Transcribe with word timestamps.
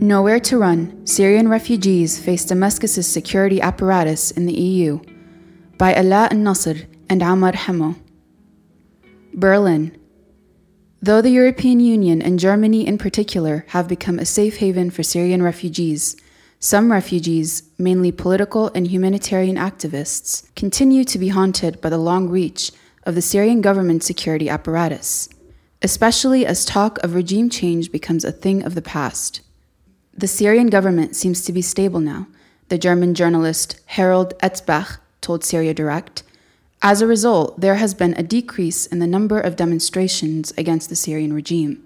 Nowhere 0.00 0.40
to 0.40 0.58
run, 0.58 1.06
Syrian 1.06 1.48
refugees 1.48 2.18
face 2.18 2.44
Damascus's 2.44 3.06
security 3.06 3.60
apparatus 3.60 4.32
in 4.32 4.44
the 4.44 4.52
EU. 4.52 5.00
By 5.78 5.94
Ala 5.94 6.28
al-Nasr 6.30 6.86
and 7.08 7.22
Amar 7.22 7.52
Hamo. 7.54 7.94
Berlin. 9.32 9.96
Though 11.00 11.22
the 11.22 11.30
European 11.30 11.80
Union 11.80 12.20
and 12.20 12.38
Germany 12.38 12.86
in 12.86 12.98
particular 12.98 13.64
have 13.68 13.88
become 13.88 14.18
a 14.18 14.26
safe 14.26 14.56
haven 14.56 14.90
for 14.90 15.02
Syrian 15.02 15.42
refugees, 15.42 16.16
some 16.58 16.90
refugees, 16.90 17.62
mainly 17.78 18.10
political 18.10 18.70
and 18.74 18.86
humanitarian 18.88 19.56
activists, 19.56 20.52
continue 20.56 21.04
to 21.04 21.18
be 21.18 21.28
haunted 21.28 21.80
by 21.80 21.88
the 21.88 21.98
long 21.98 22.28
reach 22.28 22.72
of 23.04 23.14
the 23.14 23.22
Syrian 23.22 23.60
government 23.60 24.02
security 24.02 24.48
apparatus, 24.48 25.28
especially 25.82 26.44
as 26.44 26.64
talk 26.64 26.98
of 27.04 27.14
regime 27.14 27.48
change 27.48 27.92
becomes 27.92 28.24
a 28.24 28.32
thing 28.32 28.64
of 28.64 28.74
the 28.74 28.82
past. 28.82 29.42
The 30.16 30.28
Syrian 30.28 30.68
government 30.68 31.16
seems 31.16 31.44
to 31.44 31.52
be 31.52 31.62
stable 31.62 32.00
now, 32.00 32.28
the 32.68 32.78
German 32.78 33.14
journalist 33.14 33.80
Harald 33.86 34.38
Etzbach 34.38 34.98
told 35.20 35.44
Syria 35.44 35.74
Direct. 35.74 36.22
As 36.82 37.02
a 37.02 37.06
result, 37.06 37.60
there 37.60 37.76
has 37.76 37.94
been 37.94 38.14
a 38.14 38.22
decrease 38.22 38.86
in 38.86 39.00
the 39.00 39.06
number 39.06 39.40
of 39.40 39.56
demonstrations 39.56 40.52
against 40.56 40.88
the 40.88 40.96
Syrian 40.96 41.32
regime 41.32 41.82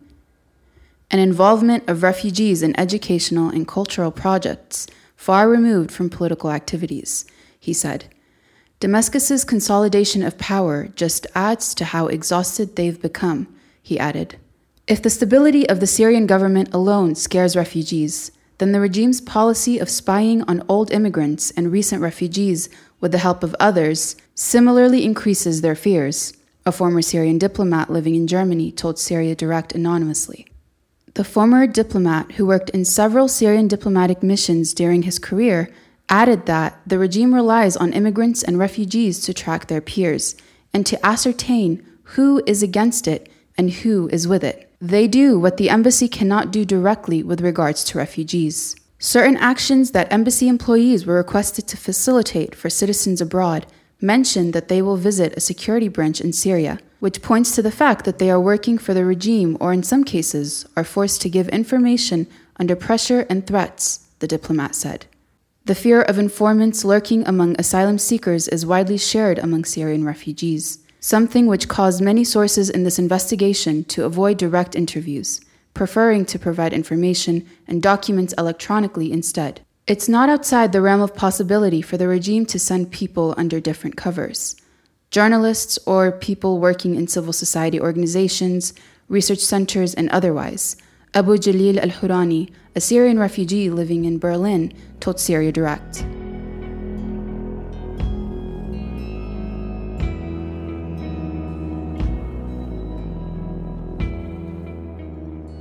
an 1.10 1.18
involvement 1.18 1.88
of 1.88 2.02
refugees 2.02 2.62
in 2.62 2.78
educational 2.78 3.48
and 3.48 3.66
cultural 3.66 4.10
projects 4.10 4.86
far 5.16 5.48
removed 5.48 5.90
from 5.90 6.10
political 6.10 6.50
activities, 6.50 7.24
he 7.58 7.72
said. 7.72 8.04
Damascus's 8.80 9.44
consolidation 9.44 10.22
of 10.22 10.38
power 10.38 10.88
just 10.94 11.26
adds 11.34 11.74
to 11.74 11.86
how 11.86 12.06
exhausted 12.06 12.76
they've 12.76 13.00
become, 13.00 13.48
he 13.82 13.98
added. 13.98 14.36
If 14.88 15.02
the 15.02 15.10
stability 15.10 15.68
of 15.68 15.80
the 15.80 15.86
Syrian 15.86 16.26
government 16.26 16.72
alone 16.72 17.14
scares 17.14 17.54
refugees, 17.54 18.32
then 18.56 18.72
the 18.72 18.80
regime's 18.80 19.20
policy 19.20 19.78
of 19.78 19.90
spying 19.90 20.40
on 20.44 20.64
old 20.66 20.90
immigrants 20.90 21.50
and 21.50 21.70
recent 21.70 22.00
refugees 22.00 22.70
with 22.98 23.12
the 23.12 23.18
help 23.18 23.42
of 23.42 23.54
others 23.60 24.16
similarly 24.34 25.04
increases 25.04 25.60
their 25.60 25.74
fears, 25.74 26.32
a 26.64 26.72
former 26.72 27.02
Syrian 27.02 27.36
diplomat 27.36 27.90
living 27.90 28.14
in 28.14 28.26
Germany 28.26 28.72
told 28.72 28.98
Syria 28.98 29.34
Direct 29.34 29.74
anonymously. 29.74 30.46
The 31.12 31.22
former 31.22 31.66
diplomat, 31.66 32.32
who 32.32 32.46
worked 32.46 32.70
in 32.70 32.86
several 32.86 33.28
Syrian 33.28 33.68
diplomatic 33.68 34.22
missions 34.22 34.72
during 34.72 35.02
his 35.02 35.18
career, 35.18 35.68
added 36.08 36.46
that 36.46 36.80
the 36.86 36.98
regime 36.98 37.34
relies 37.34 37.76
on 37.76 37.92
immigrants 37.92 38.42
and 38.42 38.58
refugees 38.58 39.20
to 39.26 39.34
track 39.34 39.66
their 39.66 39.82
peers 39.82 40.34
and 40.72 40.86
to 40.86 41.04
ascertain 41.04 41.86
who 42.14 42.42
is 42.46 42.62
against 42.62 43.06
it 43.06 43.28
and 43.58 43.70
who 43.70 44.08
is 44.08 44.26
with 44.28 44.42
it. 44.44 44.72
They 44.80 45.08
do 45.08 45.38
what 45.38 45.56
the 45.56 45.68
embassy 45.68 46.08
cannot 46.08 46.52
do 46.52 46.64
directly 46.64 47.22
with 47.22 47.40
regards 47.40 47.82
to 47.84 47.98
refugees. 47.98 48.76
Certain 49.00 49.36
actions 49.36 49.90
that 49.90 50.10
embassy 50.12 50.48
employees 50.48 51.04
were 51.04 51.16
requested 51.16 51.68
to 51.68 51.76
facilitate 51.76 52.54
for 52.54 52.70
citizens 52.70 53.20
abroad 53.20 53.66
mentioned 54.00 54.52
that 54.52 54.68
they 54.68 54.80
will 54.80 54.96
visit 54.96 55.36
a 55.36 55.40
security 55.40 55.88
branch 55.88 56.20
in 56.20 56.32
Syria, 56.32 56.78
which 57.00 57.22
points 57.22 57.54
to 57.54 57.62
the 57.62 57.70
fact 57.70 58.04
that 58.04 58.18
they 58.18 58.30
are 58.30 58.40
working 58.40 58.78
for 58.78 58.94
the 58.94 59.04
regime 59.04 59.56
or, 59.60 59.72
in 59.72 59.82
some 59.82 60.04
cases, 60.04 60.66
are 60.76 60.84
forced 60.84 61.20
to 61.22 61.28
give 61.28 61.48
information 61.48 62.26
under 62.56 62.76
pressure 62.76 63.26
and 63.28 63.46
threats, 63.46 64.06
the 64.20 64.28
diplomat 64.28 64.74
said. 64.74 65.06
The 65.64 65.74
fear 65.74 66.02
of 66.02 66.18
informants 66.18 66.84
lurking 66.84 67.26
among 67.26 67.54
asylum 67.58 67.98
seekers 67.98 68.48
is 68.48 68.64
widely 68.64 68.98
shared 68.98 69.38
among 69.38 69.64
Syrian 69.64 70.04
refugees, 70.04 70.78
something 71.00 71.46
which 71.46 71.68
caused 71.68 72.00
many 72.00 72.24
sources 72.24 72.68
in 72.70 72.84
this 72.84 72.98
investigation 72.98 73.84
to 73.84 74.04
avoid 74.04 74.38
direct 74.38 74.74
interviews, 74.74 75.40
preferring 75.74 76.24
to 76.26 76.38
provide 76.38 76.72
information 76.72 77.46
and 77.66 77.82
documents 77.82 78.34
electronically 78.36 79.12
instead. 79.12 79.60
It's 79.86 80.08
not 80.08 80.28
outside 80.28 80.72
the 80.72 80.82
realm 80.82 81.00
of 81.00 81.14
possibility 81.14 81.80
for 81.80 81.96
the 81.96 82.08
regime 82.08 82.44
to 82.46 82.58
send 82.58 82.90
people 82.90 83.34
under 83.38 83.60
different 83.60 83.96
covers. 83.96 84.56
Journalists 85.10 85.78
or 85.86 86.12
people 86.12 86.58
working 86.58 86.94
in 86.94 87.08
civil 87.08 87.32
society 87.32 87.80
organizations, 87.80 88.74
research 89.08 89.38
centers, 89.38 89.94
and 89.94 90.10
otherwise. 90.10 90.76
Abu 91.14 91.38
Jalil 91.38 91.78
al 91.78 91.88
Hurani, 91.88 92.50
a 92.76 92.80
Syrian 92.80 93.18
refugee 93.18 93.70
living 93.70 94.04
in 94.04 94.18
Berlin, 94.18 94.74
told 95.00 95.18
Syria 95.18 95.50
Direct. 95.50 96.04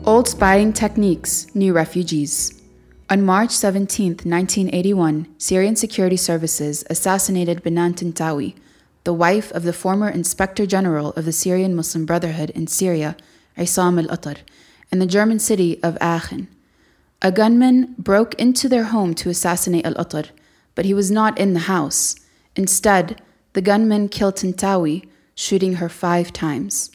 Old 0.08 0.30
spying 0.30 0.72
techniques, 0.72 1.54
new 1.54 1.74
refugees. 1.74 2.62
On 3.10 3.22
March 3.26 3.52
17, 3.52 4.12
1981, 4.24 5.28
Syrian 5.38 5.76
security 5.76 6.16
services 6.16 6.86
assassinated 6.90 7.62
Benan 7.62 7.94
Tantawi, 7.94 8.56
the 9.04 9.12
wife 9.12 9.52
of 9.52 9.64
the 9.64 9.74
former 9.74 10.08
Inspector 10.08 10.66
General 10.66 11.10
of 11.18 11.26
the 11.26 11.34
Syrian 11.34 11.76
Muslim 11.76 12.06
Brotherhood 12.06 12.52
in 12.52 12.68
Syria, 12.68 13.18
Isam 13.58 14.02
al 14.02 14.18
Atar, 14.18 14.38
in 14.94 15.00
the 15.00 15.06
German 15.06 15.40
city 15.40 15.78
of 15.84 15.98
Aachen. 16.00 16.48
A 17.22 17.30
gunman 17.30 17.94
broke 17.98 18.34
into 18.36 18.70
their 18.70 18.86
home 18.86 19.14
to 19.16 19.30
assassinate 19.30 19.86
al 19.86 19.96
Atar, 19.96 20.30
but 20.74 20.86
he 20.86 20.94
was 20.94 21.12
not 21.12 21.38
in 21.38 21.54
the 21.54 21.68
house. 21.68 22.16
Instead, 22.56 23.22
the 23.52 23.62
gunman 23.62 24.08
killed 24.08 24.38
Tantawi, 24.38 25.06
shooting 25.36 25.74
her 25.74 25.90
five 25.90 26.32
times. 26.32 26.92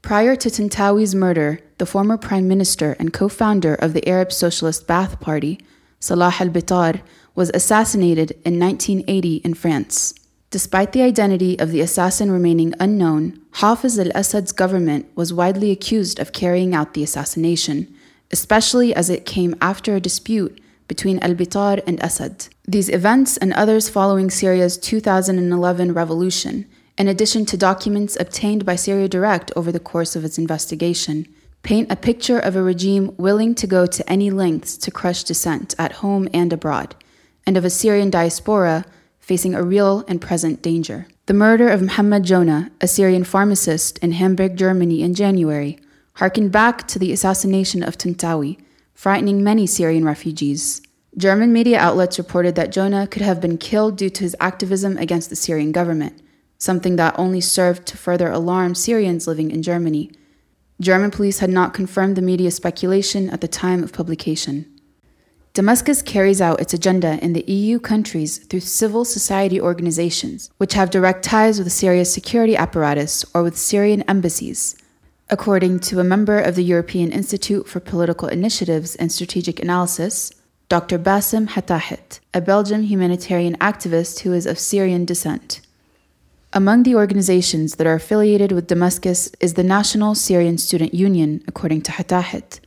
Prior 0.00 0.34
to 0.36 0.48
Tantawi's 0.48 1.14
murder, 1.14 1.60
the 1.84 1.90
former 1.90 2.16
prime 2.16 2.48
minister 2.48 2.96
and 2.98 3.12
co 3.12 3.28
founder 3.28 3.74
of 3.74 3.92
the 3.92 4.08
Arab 4.08 4.32
Socialist 4.32 4.86
Ba'ath 4.86 5.20
Party, 5.20 5.60
Salah 6.00 6.34
al 6.40 6.48
Bitar, 6.48 7.02
was 7.34 7.50
assassinated 7.52 8.30
in 8.42 8.58
1980 8.58 9.42
in 9.44 9.52
France. 9.52 10.14
Despite 10.50 10.92
the 10.92 11.02
identity 11.02 11.58
of 11.58 11.72
the 11.72 11.82
assassin 11.82 12.30
remaining 12.30 12.72
unknown, 12.80 13.38
Hafiz 13.60 13.98
al 13.98 14.10
Assad's 14.14 14.52
government 14.52 15.04
was 15.14 15.34
widely 15.34 15.70
accused 15.70 16.18
of 16.18 16.32
carrying 16.32 16.74
out 16.74 16.94
the 16.94 17.02
assassination, 17.02 17.94
especially 18.30 18.94
as 18.94 19.10
it 19.10 19.26
came 19.26 19.54
after 19.60 19.94
a 19.94 20.00
dispute 20.08 20.58
between 20.88 21.18
al 21.18 21.34
Bitar 21.34 21.82
and 21.86 22.02
Assad. 22.02 22.48
These 22.66 22.88
events 22.88 23.36
and 23.36 23.52
others 23.52 23.90
following 23.90 24.30
Syria's 24.30 24.78
2011 24.78 25.92
revolution 25.92 26.64
in 26.96 27.08
addition 27.08 27.44
to 27.46 27.56
documents 27.56 28.16
obtained 28.18 28.64
by 28.64 28.76
Syria 28.76 29.08
Direct 29.08 29.52
over 29.56 29.72
the 29.72 29.80
course 29.80 30.14
of 30.14 30.24
its 30.24 30.38
investigation, 30.38 31.26
paint 31.64 31.90
a 31.90 31.96
picture 31.96 32.38
of 32.38 32.54
a 32.54 32.62
regime 32.62 33.12
willing 33.16 33.54
to 33.56 33.66
go 33.66 33.86
to 33.86 34.08
any 34.08 34.30
lengths 34.30 34.76
to 34.76 34.90
crush 34.92 35.24
dissent 35.24 35.74
at 35.78 35.92
home 35.94 36.28
and 36.32 36.52
abroad, 36.52 36.94
and 37.44 37.56
of 37.56 37.64
a 37.64 37.70
Syrian 37.70 38.10
diaspora 38.10 38.84
facing 39.18 39.54
a 39.54 39.62
real 39.62 40.04
and 40.06 40.20
present 40.20 40.62
danger. 40.62 41.08
The 41.26 41.34
murder 41.34 41.68
of 41.68 41.82
Muhammad 41.82 42.22
Jonah, 42.22 42.70
a 42.80 42.86
Syrian 42.86 43.24
pharmacist 43.24 43.98
in 43.98 44.12
Hamburg, 44.12 44.56
Germany 44.56 45.02
in 45.02 45.14
January, 45.14 45.78
harkened 46.16 46.52
back 46.52 46.86
to 46.86 46.98
the 47.00 47.12
assassination 47.12 47.82
of 47.82 47.98
Tantawi, 47.98 48.58
frightening 48.94 49.42
many 49.42 49.66
Syrian 49.66 50.04
refugees. 50.04 50.80
German 51.16 51.52
media 51.52 51.78
outlets 51.78 52.18
reported 52.18 52.54
that 52.54 52.72
Jonah 52.72 53.08
could 53.08 53.22
have 53.22 53.40
been 53.40 53.58
killed 53.58 53.96
due 53.96 54.10
to 54.10 54.22
his 54.22 54.36
activism 54.38 54.96
against 54.98 55.30
the 55.30 55.36
Syrian 55.36 55.72
government 55.72 56.20
something 56.64 56.96
that 56.96 57.18
only 57.18 57.40
served 57.40 57.86
to 57.86 57.96
further 57.96 58.30
alarm 58.30 58.74
Syrians 58.74 59.26
living 59.26 59.50
in 59.50 59.62
Germany. 59.62 60.10
German 60.84 61.10
police 61.10 61.38
had 61.38 61.48
not 61.48 61.72
confirmed 61.72 62.14
the 62.14 62.22
media 62.22 62.50
speculation 62.50 63.30
at 63.30 63.40
the 63.40 63.48
time 63.48 63.82
of 63.82 63.92
publication. 63.92 64.70
Damascus 65.54 66.02
carries 66.02 66.42
out 66.42 66.60
its 66.60 66.74
agenda 66.74 67.18
in 67.24 67.32
the 67.32 67.44
EU 67.50 67.78
countries 67.78 68.38
through 68.38 68.60
civil 68.60 69.04
society 69.04 69.58
organizations, 69.58 70.50
which 70.58 70.74
have 70.74 70.90
direct 70.90 71.24
ties 71.24 71.58
with 71.58 71.72
Syria's 71.72 72.12
security 72.12 72.54
apparatus 72.54 73.24
or 73.32 73.42
with 73.42 73.56
Syrian 73.56 74.02
embassies. 74.02 74.76
According 75.30 75.80
to 75.80 76.00
a 76.00 76.04
member 76.04 76.38
of 76.38 76.54
the 76.54 76.64
European 76.64 77.12
Institute 77.12 77.66
for 77.66 77.80
Political 77.80 78.28
Initiatives 78.28 78.94
and 78.96 79.10
Strategic 79.10 79.60
Analysis, 79.60 80.32
Dr. 80.68 80.98
Bassem 80.98 81.48
Hatahet, 81.48 82.20
a 82.34 82.42
Belgian 82.42 82.82
humanitarian 82.82 83.56
activist 83.56 84.20
who 84.20 84.34
is 84.34 84.44
of 84.44 84.58
Syrian 84.58 85.06
descent. 85.06 85.62
Among 86.56 86.84
the 86.84 86.94
organizations 86.94 87.74
that 87.74 87.86
are 87.88 87.96
affiliated 87.96 88.52
with 88.52 88.68
Damascus 88.68 89.28
is 89.40 89.54
the 89.54 89.64
National 89.64 90.14
Syrian 90.14 90.56
Student 90.56 90.94
Union, 90.94 91.42
according 91.48 91.82
to 91.82 91.90
Hatahet. 91.90 92.60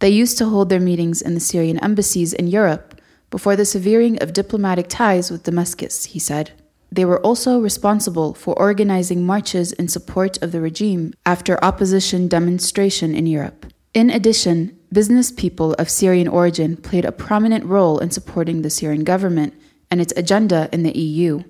They 0.00 0.10
used 0.10 0.36
to 0.36 0.50
hold 0.50 0.68
their 0.68 0.80
meetings 0.80 1.22
in 1.22 1.32
the 1.32 1.40
Syrian 1.40 1.82
embassies 1.82 2.34
in 2.34 2.46
Europe 2.46 3.00
before 3.30 3.56
the 3.56 3.64
severing 3.64 4.22
of 4.22 4.34
diplomatic 4.34 4.88
ties 4.88 5.30
with 5.30 5.44
Damascus, 5.44 6.04
he 6.04 6.18
said. 6.18 6.52
They 6.92 7.06
were 7.06 7.24
also 7.24 7.58
responsible 7.58 8.34
for 8.34 8.52
organizing 8.58 9.24
marches 9.24 9.72
in 9.72 9.88
support 9.88 10.36
of 10.42 10.52
the 10.52 10.60
regime 10.60 11.14
after 11.24 11.64
opposition 11.64 12.28
demonstration 12.28 13.14
in 13.14 13.26
Europe. 13.26 13.64
In 13.94 14.10
addition, 14.10 14.78
business 14.92 15.32
people 15.32 15.72
of 15.78 15.88
Syrian 15.88 16.28
origin 16.28 16.76
played 16.76 17.06
a 17.06 17.12
prominent 17.12 17.64
role 17.64 17.98
in 17.98 18.10
supporting 18.10 18.60
the 18.60 18.68
Syrian 18.68 19.04
government 19.04 19.54
and 19.90 20.02
its 20.02 20.12
agenda 20.18 20.68
in 20.70 20.82
the 20.82 20.96
EU. 20.98 21.44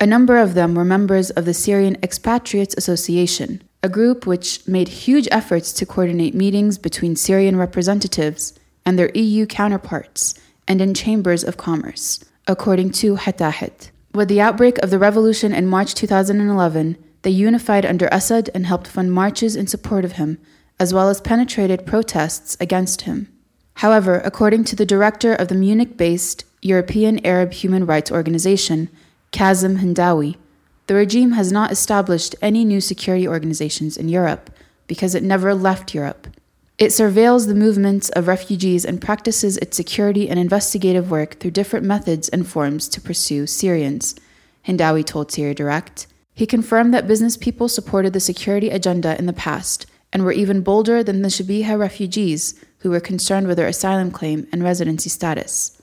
A 0.00 0.06
number 0.06 0.38
of 0.38 0.54
them 0.54 0.74
were 0.74 0.84
members 0.84 1.30
of 1.30 1.44
the 1.44 1.54
Syrian 1.54 1.96
Expatriates 2.04 2.76
Association, 2.76 3.62
a 3.82 3.88
group 3.88 4.26
which 4.26 4.66
made 4.66 4.88
huge 4.88 5.26
efforts 5.32 5.72
to 5.72 5.86
coordinate 5.86 6.36
meetings 6.36 6.78
between 6.78 7.16
Syrian 7.16 7.56
representatives 7.56 8.54
and 8.86 8.96
their 8.96 9.10
EU 9.14 9.44
counterparts, 9.44 10.34
and 10.68 10.80
in 10.80 10.94
chambers 10.94 11.42
of 11.42 11.56
commerce, 11.56 12.24
according 12.46 12.90
to 12.92 13.16
Hatahet. 13.16 13.90
With 14.14 14.28
the 14.28 14.40
outbreak 14.40 14.78
of 14.78 14.90
the 14.90 15.00
revolution 15.00 15.52
in 15.52 15.66
March 15.66 15.94
2011, 15.94 16.96
they 17.22 17.30
unified 17.30 17.84
under 17.84 18.08
Assad 18.12 18.50
and 18.54 18.66
helped 18.66 18.86
fund 18.86 19.12
marches 19.12 19.56
in 19.56 19.66
support 19.66 20.04
of 20.04 20.12
him, 20.12 20.38
as 20.78 20.94
well 20.94 21.08
as 21.08 21.20
penetrated 21.20 21.86
protests 21.86 22.56
against 22.60 23.00
him. 23.00 23.32
However, 23.74 24.20
according 24.24 24.62
to 24.64 24.76
the 24.76 24.86
director 24.86 25.34
of 25.34 25.48
the 25.48 25.56
Munich 25.56 25.96
based 25.96 26.44
European 26.62 27.24
Arab 27.26 27.52
Human 27.52 27.84
Rights 27.84 28.12
Organization, 28.12 28.88
Kazim 29.30 29.78
Hindawi, 29.78 30.36
the 30.86 30.94
regime 30.94 31.32
has 31.32 31.52
not 31.52 31.70
established 31.70 32.34
any 32.40 32.64
new 32.64 32.80
security 32.80 33.28
organizations 33.28 33.96
in 33.96 34.08
Europe 34.08 34.50
because 34.86 35.14
it 35.14 35.22
never 35.22 35.54
left 35.54 35.94
Europe. 35.94 36.26
It 36.78 36.88
surveils 36.88 37.46
the 37.46 37.54
movements 37.54 38.08
of 38.10 38.28
refugees 38.28 38.84
and 38.84 39.02
practices 39.02 39.58
its 39.58 39.76
security 39.76 40.30
and 40.30 40.38
investigative 40.38 41.10
work 41.10 41.40
through 41.40 41.50
different 41.50 41.84
methods 41.84 42.28
and 42.28 42.46
forms 42.46 42.88
to 42.88 43.00
pursue 43.00 43.46
Syrians, 43.46 44.14
Hindawi 44.66 45.04
told 45.04 45.30
Syria 45.30 45.54
Direct. 45.54 46.06
He 46.34 46.46
confirmed 46.46 46.94
that 46.94 47.08
business 47.08 47.36
people 47.36 47.68
supported 47.68 48.12
the 48.12 48.20
security 48.20 48.70
agenda 48.70 49.18
in 49.18 49.26
the 49.26 49.32
past 49.32 49.86
and 50.12 50.24
were 50.24 50.32
even 50.32 50.62
bolder 50.62 51.02
than 51.02 51.22
the 51.22 51.28
Shabiha 51.28 51.78
refugees 51.78 52.54
who 52.78 52.90
were 52.90 53.00
concerned 53.00 53.48
with 53.48 53.56
their 53.56 53.66
asylum 53.66 54.10
claim 54.10 54.46
and 54.52 54.62
residency 54.62 55.10
status. 55.10 55.77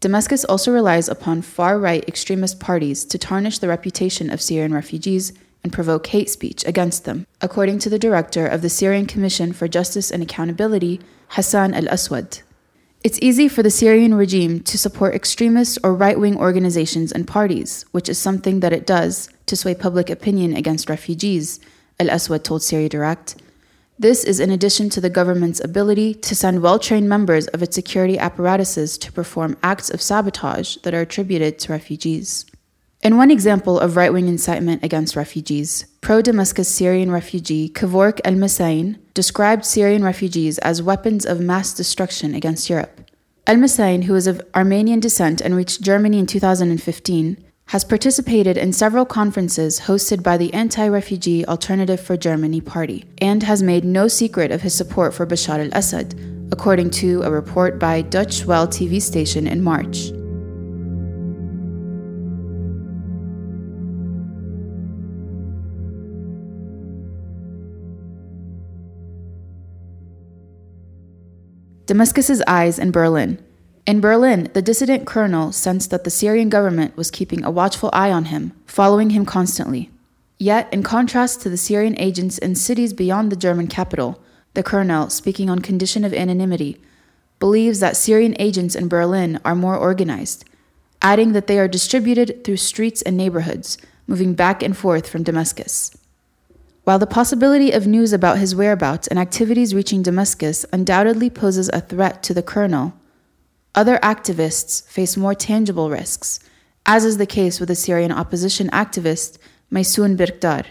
Damascus 0.00 0.44
also 0.44 0.72
relies 0.72 1.08
upon 1.08 1.42
far 1.42 1.78
right 1.78 2.06
extremist 2.08 2.60
parties 2.60 3.04
to 3.04 3.18
tarnish 3.18 3.58
the 3.58 3.68
reputation 3.68 4.30
of 4.30 4.40
Syrian 4.40 4.72
refugees 4.72 5.32
and 5.64 5.72
provoke 5.72 6.06
hate 6.06 6.30
speech 6.30 6.64
against 6.66 7.04
them, 7.04 7.26
according 7.40 7.80
to 7.80 7.90
the 7.90 7.98
director 7.98 8.46
of 8.46 8.62
the 8.62 8.68
Syrian 8.68 9.06
Commission 9.06 9.52
for 9.52 9.66
Justice 9.66 10.12
and 10.12 10.22
Accountability, 10.22 11.00
Hassan 11.30 11.74
al 11.74 11.88
Aswad. 11.88 12.42
It's 13.02 13.18
easy 13.20 13.48
for 13.48 13.62
the 13.62 13.70
Syrian 13.70 14.14
regime 14.14 14.60
to 14.60 14.78
support 14.78 15.14
extremist 15.14 15.78
or 15.82 15.94
right 15.94 16.18
wing 16.18 16.36
organizations 16.36 17.10
and 17.10 17.26
parties, 17.26 17.84
which 17.90 18.08
is 18.08 18.18
something 18.18 18.60
that 18.60 18.72
it 18.72 18.86
does 18.86 19.28
to 19.46 19.56
sway 19.56 19.74
public 19.74 20.10
opinion 20.10 20.54
against 20.54 20.88
refugees, 20.88 21.58
Al 21.98 22.10
Aswad 22.10 22.44
told 22.44 22.62
Syria 22.62 22.88
Direct. 22.88 23.34
This 24.00 24.22
is 24.22 24.38
in 24.38 24.52
addition 24.52 24.90
to 24.90 25.00
the 25.00 25.10
government's 25.10 25.58
ability 25.58 26.14
to 26.14 26.36
send 26.36 26.62
well 26.62 26.78
trained 26.78 27.08
members 27.08 27.48
of 27.48 27.64
its 27.64 27.74
security 27.74 28.16
apparatuses 28.16 28.96
to 28.98 29.10
perform 29.10 29.56
acts 29.60 29.90
of 29.90 30.00
sabotage 30.00 30.76
that 30.78 30.94
are 30.94 31.00
attributed 31.00 31.58
to 31.58 31.72
refugees. 31.72 32.46
In 33.02 33.16
one 33.16 33.32
example 33.32 33.80
of 33.80 33.96
right 33.96 34.12
wing 34.12 34.28
incitement 34.28 34.84
against 34.84 35.16
refugees, 35.16 35.84
pro 36.00 36.22
Damascus 36.22 36.68
Syrian 36.68 37.10
refugee 37.10 37.68
Kevork 37.68 38.20
Almassian 38.22 38.98
described 39.14 39.64
Syrian 39.64 40.04
refugees 40.04 40.58
as 40.58 40.80
weapons 40.80 41.26
of 41.26 41.40
mass 41.40 41.74
destruction 41.74 42.36
against 42.36 42.70
Europe. 42.70 43.00
Almassian, 43.48 44.04
who 44.04 44.14
is 44.14 44.28
of 44.28 44.40
Armenian 44.54 45.00
descent 45.00 45.40
and 45.40 45.56
reached 45.56 45.82
Germany 45.82 46.20
in 46.20 46.26
2015, 46.26 47.47
has 47.68 47.84
participated 47.84 48.56
in 48.56 48.72
several 48.72 49.04
conferences 49.04 49.80
hosted 49.80 50.22
by 50.22 50.38
the 50.38 50.52
anti 50.54 50.88
refugee 50.88 51.44
Alternative 51.44 52.00
for 52.00 52.16
Germany 52.16 52.62
party 52.62 53.04
and 53.18 53.42
has 53.42 53.62
made 53.62 53.84
no 53.84 54.08
secret 54.08 54.50
of 54.50 54.62
his 54.62 54.74
support 54.74 55.12
for 55.12 55.26
Bashar 55.26 55.66
al 55.66 55.78
Assad, 55.78 56.14
according 56.50 56.88
to 56.88 57.22
a 57.22 57.30
report 57.30 57.78
by 57.78 58.00
Deutsche 58.00 58.46
Welle 58.46 58.66
TV 58.66 59.00
station 59.02 59.46
in 59.46 59.62
March. 59.62 60.10
Damascus's 71.84 72.42
eyes 72.46 72.78
in 72.78 72.90
Berlin 72.90 73.42
in 73.88 74.02
Berlin, 74.02 74.50
the 74.52 74.60
dissident 74.60 75.06
colonel 75.06 75.50
sensed 75.50 75.90
that 75.90 76.04
the 76.04 76.10
Syrian 76.10 76.50
government 76.50 76.94
was 76.94 77.10
keeping 77.10 77.42
a 77.42 77.50
watchful 77.50 77.88
eye 77.94 78.12
on 78.12 78.26
him, 78.26 78.52
following 78.66 79.10
him 79.10 79.24
constantly. 79.24 79.88
Yet, 80.38 80.70
in 80.70 80.82
contrast 80.82 81.40
to 81.40 81.48
the 81.48 81.56
Syrian 81.56 81.98
agents 81.98 82.36
in 82.36 82.54
cities 82.54 82.92
beyond 82.92 83.32
the 83.32 83.36
German 83.36 83.66
capital, 83.66 84.22
the 84.52 84.62
colonel, 84.62 85.08
speaking 85.08 85.48
on 85.48 85.60
condition 85.60 86.04
of 86.04 86.12
anonymity, 86.12 86.78
believes 87.38 87.80
that 87.80 87.96
Syrian 87.96 88.36
agents 88.38 88.74
in 88.74 88.88
Berlin 88.88 89.40
are 89.42 89.54
more 89.54 89.78
organized, 89.78 90.44
adding 91.00 91.32
that 91.32 91.46
they 91.46 91.58
are 91.58 91.66
distributed 91.66 92.44
through 92.44 92.58
streets 92.58 93.00
and 93.00 93.16
neighborhoods, 93.16 93.78
moving 94.06 94.34
back 94.34 94.62
and 94.62 94.76
forth 94.76 95.08
from 95.08 95.22
Damascus. 95.22 95.96
While 96.84 96.98
the 96.98 97.06
possibility 97.06 97.72
of 97.72 97.86
news 97.86 98.12
about 98.12 98.36
his 98.36 98.54
whereabouts 98.54 99.06
and 99.06 99.18
activities 99.18 99.74
reaching 99.74 100.02
Damascus 100.02 100.66
undoubtedly 100.74 101.30
poses 101.30 101.70
a 101.72 101.80
threat 101.80 102.22
to 102.24 102.34
the 102.34 102.42
colonel, 102.42 102.92
other 103.74 103.98
activists 103.98 104.86
face 104.88 105.16
more 105.16 105.34
tangible 105.34 105.90
risks, 105.90 106.40
as 106.86 107.04
is 107.04 107.18
the 107.18 107.26
case 107.26 107.60
with 107.60 107.68
the 107.68 107.74
Syrian 107.74 108.12
opposition 108.12 108.68
activist 108.70 109.38
Maysoon 109.70 110.16
Birkdar. 110.16 110.64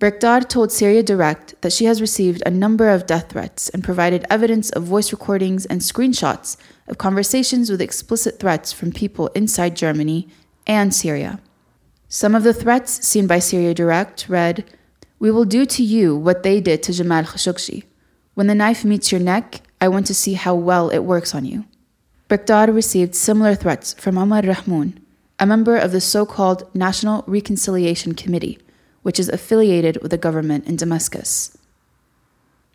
Birkdar 0.00 0.46
told 0.46 0.72
Syria 0.72 1.02
Direct 1.02 1.54
that 1.62 1.72
she 1.72 1.84
has 1.84 2.00
received 2.00 2.42
a 2.44 2.50
number 2.50 2.88
of 2.90 3.06
death 3.06 3.30
threats 3.30 3.68
and 3.70 3.82
provided 3.82 4.26
evidence 4.28 4.68
of 4.70 4.82
voice 4.82 5.12
recordings 5.12 5.64
and 5.66 5.80
screenshots 5.80 6.56
of 6.88 6.98
conversations 6.98 7.70
with 7.70 7.80
explicit 7.80 8.38
threats 8.38 8.72
from 8.72 8.92
people 8.92 9.28
inside 9.28 9.76
Germany 9.76 10.28
and 10.66 10.92
Syria. 10.92 11.40
Some 12.08 12.34
of 12.34 12.42
the 12.42 12.52
threats 12.52 13.06
seen 13.06 13.26
by 13.26 13.38
Syria 13.38 13.72
Direct 13.72 14.28
read, 14.28 14.64
We 15.18 15.30
will 15.30 15.44
do 15.44 15.64
to 15.64 15.82
you 15.82 16.16
what 16.16 16.42
they 16.42 16.60
did 16.60 16.82
to 16.82 16.92
Jamal 16.92 17.24
Khashoggi. 17.24 17.84
When 18.34 18.48
the 18.48 18.54
knife 18.54 18.84
meets 18.84 19.10
your 19.10 19.20
neck, 19.20 19.62
I 19.84 19.88
want 19.88 20.06
to 20.06 20.14
see 20.14 20.32
how 20.32 20.54
well 20.54 20.88
it 20.88 21.00
works 21.00 21.34
on 21.34 21.44
you. 21.44 21.66
Birkdar 22.30 22.74
received 22.74 23.14
similar 23.14 23.54
threats 23.54 23.92
from 23.92 24.16
Omar 24.16 24.40
Rahmoun, 24.40 24.96
a 25.38 25.44
member 25.44 25.76
of 25.76 25.92
the 25.92 26.00
so 26.00 26.24
called 26.24 26.74
National 26.74 27.22
Reconciliation 27.26 28.14
Committee, 28.14 28.58
which 29.02 29.20
is 29.20 29.28
affiliated 29.28 29.98
with 30.00 30.10
the 30.10 30.16
government 30.16 30.66
in 30.66 30.76
Damascus. 30.76 31.58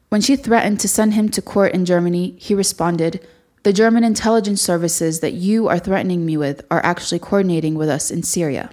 When 0.10 0.22
she 0.22 0.36
threatened 0.36 0.80
to 0.82 0.88
send 0.88 1.16
him 1.16 1.30
to 1.30 1.42
court 1.42 1.74
in 1.74 1.84
Germany, 1.84 2.36
he 2.38 2.54
responded, 2.54 3.28
The 3.64 3.74
German 3.74 4.04
intelligence 4.04 4.62
services 4.62 5.20
that 5.22 5.34
you 5.34 5.68
are 5.68 5.80
threatening 5.80 6.28
me 6.28 6.38
with 6.38 6.64
are 6.70 6.86
actually 6.86 7.18
coordinating 7.18 7.74
with 7.74 7.90
us 7.90 8.12
in 8.12 8.22
Syria. 8.22 8.70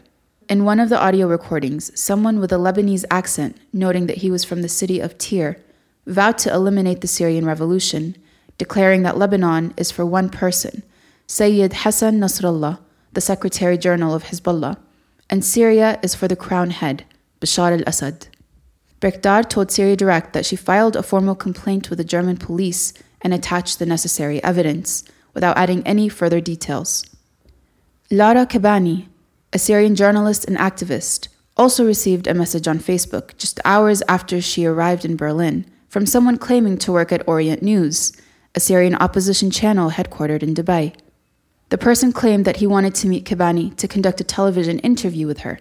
In 0.47 0.67
one 0.67 0.79
of 0.79 0.91
the 0.91 1.01
audio 1.01 1.27
recordings, 1.27 1.91
someone 1.99 2.39
with 2.39 2.53
a 2.53 2.57
Lebanese 2.57 3.07
accent, 3.11 3.57
noting 3.73 4.09
that 4.09 4.19
he 4.19 4.31
was 4.31 4.45
from 4.45 4.61
the 4.61 4.69
city 4.69 5.01
of 5.01 5.17
Tyre, 5.17 5.57
vowed 6.07 6.37
to 6.37 6.53
eliminate 6.53 7.01
the 7.01 7.09
Syrian 7.09 7.47
revolution 7.47 8.15
declaring 8.59 9.03
that 9.03 9.19
Lebanon 9.19 9.75
is 9.77 9.91
for 9.91 10.07
one 10.07 10.29
person, 10.29 10.83
Sayyid 11.27 11.73
Hassan 11.73 12.19
Nasrallah, 12.19 12.79
the 13.13 13.21
Secretary 13.21 13.79
General 13.79 14.15
of 14.15 14.25
Hezbollah, 14.25 14.79
and 15.29 15.45
Syria 15.45 15.99
is 16.03 16.15
for 16.15 16.29
the 16.29 16.37
crown 16.37 16.71
head, 16.71 17.05
Bashar 17.41 17.73
al 17.73 17.85
Assad. 17.87 18.29
Birkdar 19.01 19.49
told 19.49 19.71
Syria 19.71 19.97
Direct 19.97 20.33
that 20.33 20.47
she 20.47 20.57
filed 20.57 20.97
a 20.97 21.03
formal 21.03 21.35
complaint 21.35 21.91
with 21.91 21.99
the 21.99 22.05
German 22.05 22.37
police 22.37 22.93
and 23.21 23.35
attached 23.35 23.79
the 23.79 23.87
necessary 23.87 24.43
evidence, 24.43 25.05
without 25.35 25.59
adding 25.59 25.87
any 25.87 26.09
further 26.09 26.41
details. 26.41 27.05
Lara 28.11 28.47
Kabani, 28.47 29.07
a 29.53 29.59
Syrian 29.59 29.95
journalist 29.95 30.45
and 30.47 30.57
activist, 30.57 31.29
also 31.57 31.85
received 31.85 32.27
a 32.27 32.35
message 32.35 32.69
on 32.69 32.79
Facebook 32.79 33.37
just 33.37 33.61
hours 33.65 34.03
after 34.09 34.41
she 34.41 34.65
arrived 34.65 35.05
in 35.05 35.17
Berlin 35.17 35.67
from 35.89 36.07
someone 36.07 36.39
claiming 36.39 36.79
to 36.79 36.93
work 36.93 37.13
at 37.13 37.27
Orient 37.27 37.63
News 37.63 38.13
a 38.57 38.61
Syrian 38.61 38.95
opposition 38.95 39.51
channel 39.51 39.91
headquartered 39.91 40.43
in 40.43 40.55
Dubai. 40.55 40.95
The 41.69 41.77
person 41.77 42.11
claimed 42.11 42.47
that 42.47 42.57
he 42.57 42.67
wanted 42.67 42.95
to 42.97 43.09
meet 43.09 43.27
Kabani 43.27 43.77
to 43.77 43.87
conduct 43.87 44.21
a 44.23 44.25
television 44.25 44.79
interview 44.79 45.27
with 45.27 45.41
her. 45.41 45.61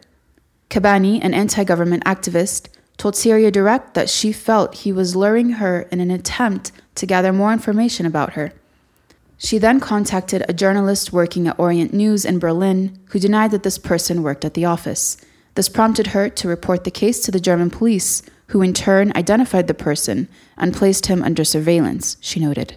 Kabani, 0.70 1.20
an 1.22 1.34
anti 1.34 1.66
government 1.66 2.06
activist, 2.06 2.70
told 2.98 3.18
Syria 3.18 3.52
Direct 3.52 3.96
that 3.96 4.10
she 4.10 4.32
felt 4.32 4.76
he 4.76 4.94
was 4.94 5.16
luring 5.16 5.50
her 5.62 5.82
in 5.92 6.00
an 6.00 6.10
attempt 6.10 6.72
to 6.96 7.06
gather 7.06 7.34
more 7.34 7.52
information 7.52 8.06
about 8.06 8.34
her. 8.34 8.54
She 9.38 9.58
then 9.58 9.82
contacted 9.82 10.46
a 10.48 10.54
journalist 10.54 11.12
working 11.12 11.48
at 11.48 11.60
Orient 11.60 11.94
News 11.94 12.24
in 12.24 12.40
Berlin 12.40 12.98
who 13.10 13.20
denied 13.20 13.52
that 13.52 13.64
this 13.64 13.78
person 13.78 14.24
worked 14.24 14.46
at 14.46 14.54
the 14.54 14.64
office. 14.64 15.18
This 15.56 15.68
prompted 15.68 16.08
her 16.08 16.30
to 16.30 16.48
report 16.48 16.86
the 16.86 16.92
case 16.92 17.20
to 17.22 17.32
the 17.32 17.42
German 17.42 17.70
police, 17.70 18.22
who 18.48 18.62
in 18.62 18.74
turn 18.74 19.12
identified 19.16 19.68
the 19.68 19.74
person 19.74 20.30
and 20.58 20.74
placed 20.74 21.08
him 21.08 21.22
under 21.22 21.44
surveillance, 21.44 22.16
she 22.22 22.40
noted. 22.40 22.76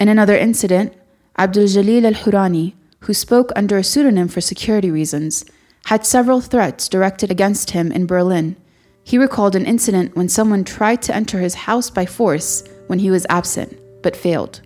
In 0.00 0.08
another 0.08 0.34
incident, 0.34 0.94
Abdul 1.38 1.64
Jalil 1.64 2.06
al 2.06 2.14
Hurani, 2.14 2.72
who 3.00 3.12
spoke 3.12 3.52
under 3.54 3.76
a 3.76 3.84
pseudonym 3.84 4.28
for 4.28 4.40
security 4.40 4.90
reasons, 4.90 5.44
had 5.84 6.06
several 6.06 6.40
threats 6.40 6.88
directed 6.88 7.30
against 7.30 7.72
him 7.72 7.92
in 7.92 8.06
Berlin. 8.06 8.56
He 9.04 9.18
recalled 9.18 9.54
an 9.54 9.66
incident 9.66 10.16
when 10.16 10.30
someone 10.30 10.64
tried 10.64 11.02
to 11.02 11.14
enter 11.14 11.38
his 11.40 11.54
house 11.54 11.90
by 11.90 12.06
force 12.06 12.64
when 12.86 12.98
he 12.98 13.10
was 13.10 13.26
absent, 13.28 13.78
but 14.02 14.16
failed. 14.16 14.62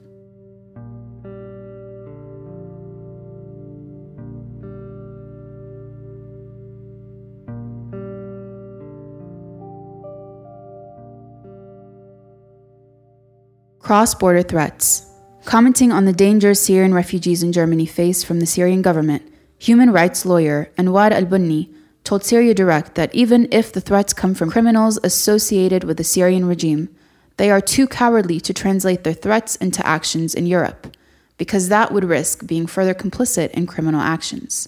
Cross 13.80 14.14
border 14.14 14.42
threats. 14.44 15.10
Commenting 15.44 15.92
on 15.92 16.06
the 16.06 16.12
dangers 16.12 16.58
Syrian 16.58 16.94
refugees 16.94 17.42
in 17.42 17.52
Germany 17.52 17.84
face 17.84 18.24
from 18.24 18.40
the 18.40 18.46
Syrian 18.46 18.80
government, 18.80 19.30
human 19.58 19.92
rights 19.92 20.24
lawyer 20.24 20.70
Anwar 20.78 21.10
al 21.10 21.26
Bunni 21.26 21.70
told 22.02 22.24
Syria 22.24 22.54
Direct 22.54 22.94
that 22.94 23.14
even 23.14 23.46
if 23.52 23.70
the 23.70 23.80
threats 23.80 24.14
come 24.14 24.34
from 24.34 24.50
criminals 24.50 24.98
associated 25.04 25.84
with 25.84 25.98
the 25.98 26.04
Syrian 26.04 26.46
regime, 26.46 26.88
they 27.36 27.50
are 27.50 27.60
too 27.60 27.86
cowardly 27.86 28.40
to 28.40 28.54
translate 28.54 29.04
their 29.04 29.12
threats 29.12 29.56
into 29.56 29.86
actions 29.86 30.34
in 30.34 30.46
Europe, 30.46 30.96
because 31.36 31.68
that 31.68 31.92
would 31.92 32.04
risk 32.04 32.46
being 32.46 32.66
further 32.66 32.94
complicit 32.94 33.50
in 33.50 33.66
criminal 33.66 34.00
actions. 34.00 34.66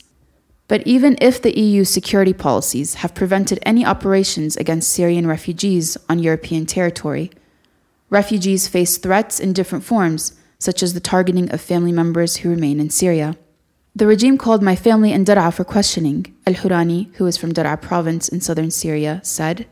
But 0.69 0.87
even 0.87 1.17
if 1.23 1.41
the 1.41 1.59
EU's 1.59 1.89
security 1.89 2.35
policies 2.35 2.95
have 2.95 3.15
prevented 3.15 3.61
any 3.63 3.87
operations 3.87 4.57
against 4.59 4.91
Syrian 4.91 5.27
refugees 5.27 5.97
on 6.09 6.19
European 6.19 6.67
territory, 6.67 7.31
refugees 8.11 8.69
face 8.69 8.99
threats 8.99 9.41
in 9.41 9.55
different 9.55 9.85
forms 9.85 10.35
such 10.67 10.83
as 10.83 10.93
the 10.93 11.09
targeting 11.15 11.49
of 11.51 11.61
family 11.61 11.93
members 11.93 12.39
who 12.39 12.51
remain 12.51 12.81
in 12.81 12.91
Syria. 12.91 13.37
The 13.95 14.09
regime 14.09 14.37
called 14.37 14.63
my 14.63 14.75
family 14.75 15.13
in 15.13 15.25
Dar'a 15.25 15.55
for 15.55 15.65
questioning. 15.65 16.35
Al 16.45 16.55
Hurani, 16.55 17.15
who 17.15 17.27
is 17.27 17.37
from 17.39 17.53
Dar'a 17.55 17.81
province 17.81 18.29
in 18.29 18.41
southern 18.41 18.73
Syria, 18.73 19.21
said, 19.23 19.67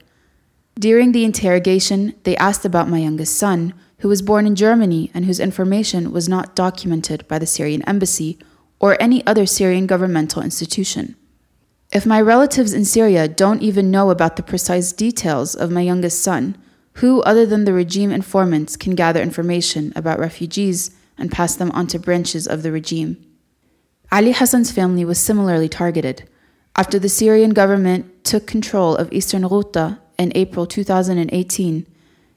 During 0.78 1.10
the 1.10 1.24
interrogation, 1.24 2.14
they 2.22 2.36
asked 2.36 2.64
about 2.64 2.88
my 2.88 2.98
youngest 2.98 3.36
son, 3.36 3.74
who 3.98 4.08
was 4.08 4.22
born 4.22 4.46
in 4.46 4.54
Germany 4.54 5.10
and 5.12 5.24
whose 5.24 5.40
information 5.40 6.12
was 6.12 6.28
not 6.28 6.54
documented 6.54 7.26
by 7.26 7.38
the 7.40 7.52
Syrian 7.54 7.82
embassy 7.82 8.38
or 8.78 8.96
any 9.00 9.26
other 9.26 9.46
Syrian 9.46 9.86
governmental 9.88 10.42
institution. 10.42 11.16
If 11.92 12.06
my 12.06 12.20
relatives 12.20 12.72
in 12.72 12.84
Syria 12.84 13.26
don't 13.26 13.62
even 13.62 13.90
know 13.90 14.10
about 14.10 14.36
the 14.36 14.48
precise 14.50 14.92
details 14.92 15.56
of 15.56 15.72
my 15.72 15.80
youngest 15.80 16.22
son, 16.22 16.56
who, 16.94 17.22
other 17.22 17.44
than 17.44 17.64
the 17.64 17.72
regime 17.72 18.10
informants, 18.10 18.76
can 18.76 18.94
gather 18.94 19.20
information 19.20 19.92
about 19.96 20.18
refugees 20.18 20.90
and 21.18 21.30
pass 21.30 21.56
them 21.56 21.70
on 21.72 21.86
to 21.88 21.98
branches 21.98 22.46
of 22.46 22.62
the 22.62 22.72
regime? 22.72 23.16
Ali 24.12 24.32
Hassan's 24.32 24.70
family 24.70 25.04
was 25.04 25.18
similarly 25.18 25.68
targeted. 25.68 26.28
After 26.76 26.98
the 26.98 27.08
Syrian 27.08 27.50
government 27.50 28.24
took 28.24 28.46
control 28.46 28.96
of 28.96 29.12
eastern 29.12 29.42
Ghouta 29.42 29.98
in 30.18 30.32
April 30.34 30.66
2018, 30.66 31.86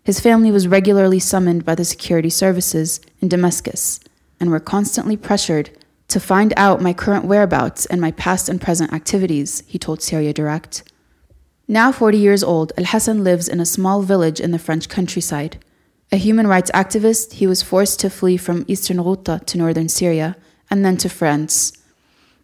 his 0.04 0.20
family 0.20 0.52
was 0.52 0.68
regularly 0.68 1.20
summoned 1.20 1.66
by 1.66 1.76
the 1.76 1.86
security 1.86 2.30
services 2.30 3.02
in 3.20 3.28
Damascus 3.28 4.00
and 4.40 4.50
were 4.50 4.60
constantly 4.60 5.18
pressured 5.18 5.70
to 6.08 6.20
find 6.20 6.54
out 6.56 6.82
my 6.82 6.94
current 6.94 7.26
whereabouts 7.26 7.86
and 7.88 8.00
my 8.00 8.12
past 8.12 8.48
and 8.48 8.62
present 8.62 8.94
activities, 8.94 9.64
he 9.68 9.78
told 9.78 10.02
Syria 10.02 10.34
Direct. 10.34 10.84
Now 11.70 11.92
40 11.92 12.18
years 12.18 12.46
old, 12.46 12.72
Al 12.78 12.86
Hassan 12.86 13.26
lives 13.26 13.50
in 13.50 13.60
a 13.60 13.66
small 13.66 14.02
village 14.02 14.40
in 14.40 14.52
the 14.52 14.60
French 14.60 14.88
countryside. 14.88 15.58
A 16.14 16.16
human 16.16 16.48
rights 16.48 16.72
activist, 16.74 17.34
he 17.34 17.48
was 17.48 17.62
forced 17.62 18.00
to 18.00 18.10
flee 18.10 18.38
from 18.38 18.64
eastern 18.70 18.98
Ghouta 18.98 19.46
to 19.46 19.58
northern 19.58 19.90
Syria 19.90 20.38
and 20.72 20.86
then 20.86 20.96
to 20.96 21.10
France. 21.10 21.74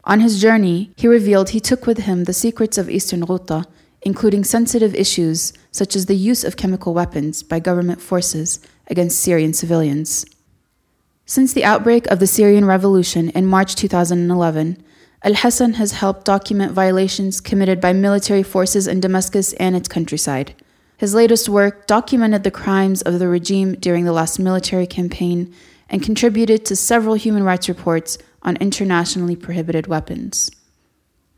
On 0.04 0.20
his 0.20 0.42
journey, 0.42 0.92
he 0.98 1.08
revealed 1.08 1.52
he 1.52 1.62
took 1.62 1.88
with 1.88 2.00
him 2.00 2.26
the 2.26 2.34
secrets 2.34 2.78
of 2.78 2.90
eastern 2.90 3.22
Ghouta, 3.22 3.66
including 4.02 4.44
sensitive 4.44 4.94
issues 4.94 5.54
such 5.72 5.96
as 5.96 6.08
the 6.08 6.18
use 6.18 6.44
of 6.44 6.58
chemical 6.58 6.94
weapons 6.94 7.44
by 7.44 7.60
government 7.60 8.02
forces 8.02 8.60
against 8.88 9.22
Syrian 9.22 9.54
civilians. 9.54 10.26
Since 11.26 11.54
the 11.54 11.64
outbreak 11.64 12.08
of 12.08 12.20
the 12.20 12.28
Syrian 12.28 12.66
revolution 12.66 13.30
in 13.30 13.46
March 13.46 13.76
2011, 13.76 14.84
Al 15.26 15.36
Hassan 15.36 15.74
has 15.76 15.94
helped 15.94 16.26
document 16.26 16.74
violations 16.74 17.40
committed 17.40 17.80
by 17.80 17.94
military 17.94 18.44
forces 18.44 18.88
in 18.88 19.00
Damascus 19.00 19.54
and 19.54 19.74
its 19.74 19.88
countryside. 19.88 20.54
His 20.98 21.14
latest 21.14 21.48
work 21.48 21.88
documented 21.88 22.44
the 22.44 22.52
crimes 22.52 23.02
of 23.02 23.20
the 23.20 23.30
regime 23.30 23.76
during 23.76 24.04
the 24.04 24.12
last 24.12 24.38
military 24.38 24.86
campaign 24.86 25.54
and 25.90 26.04
contributed 26.04 26.66
to 26.66 26.76
several 26.76 27.16
human 27.16 27.44
rights 27.44 27.70
reports 27.70 28.18
on 28.42 28.58
internationally 28.58 29.38
prohibited 29.38 29.88
weapons. 29.88 30.52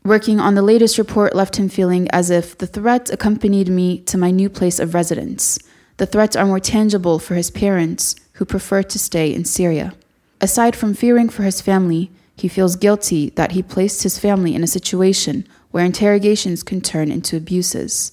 Working 0.04 0.40
on 0.40 0.56
the 0.56 0.62
latest 0.62 0.98
report 0.98 1.36
left 1.36 1.56
him 1.56 1.68
feeling 1.68 2.08
as 2.10 2.28
if 2.28 2.58
the 2.58 2.66
threat 2.66 3.10
accompanied 3.10 3.68
me 3.68 4.00
to 4.00 4.18
my 4.18 4.32
new 4.32 4.50
place 4.50 4.80
of 4.80 4.94
residence. 4.94 5.60
The 5.98 6.06
threats 6.06 6.34
are 6.34 6.46
more 6.46 6.60
tangible 6.60 7.20
for 7.20 7.36
his 7.36 7.52
parents, 7.52 8.16
who 8.34 8.44
prefer 8.44 8.82
to 8.82 8.98
stay 8.98 9.32
in 9.32 9.44
Syria. 9.44 9.94
Aside 10.40 10.74
from 10.74 10.94
fearing 10.94 11.28
for 11.28 11.44
his 11.44 11.60
family, 11.60 12.10
he 12.36 12.48
feels 12.48 12.76
guilty 12.76 13.30
that 13.30 13.52
he 13.52 13.62
placed 13.62 14.02
his 14.02 14.18
family 14.18 14.54
in 14.54 14.62
a 14.62 14.68
situation 14.68 15.46
where 15.70 15.84
interrogations 15.84 16.62
can 16.62 16.80
turn 16.80 17.10
into 17.10 17.36
abuses. 17.36 18.12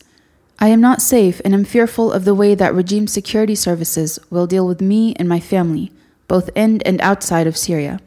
I 0.60 0.70
am 0.70 0.80
not 0.82 1.02
safe 1.02 1.42
and 1.44 1.54
am 1.54 1.66
fearful 1.66 2.12
of 2.12 2.26
the 2.26 2.34
way 2.34 2.56
that 2.56 2.74
regime 2.74 3.08
security 3.08 3.56
services 3.56 4.20
will 4.30 4.48
deal 4.48 4.66
with 4.66 4.82
me 4.82 5.14
and 5.16 5.28
my 5.28 5.40
family, 5.40 5.92
both 6.28 6.50
in 6.56 6.82
and 6.84 7.02
outside 7.02 7.48
of 7.48 7.58
Syria. 7.58 8.00